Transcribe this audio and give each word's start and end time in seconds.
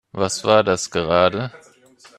Was 0.13 0.43
war 0.45 0.63
das 0.63 0.89
gerade? 0.89 1.51